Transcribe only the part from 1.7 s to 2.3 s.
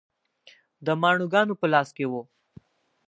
لاس کې و.